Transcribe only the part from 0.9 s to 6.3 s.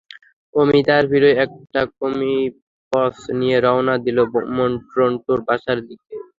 প্রিয় একটা কমিকস নিয়ে রওনা দিল রন্টুর বাসার দিকে।